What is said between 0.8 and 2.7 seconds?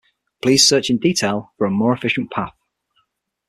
in detail for a more efficient path.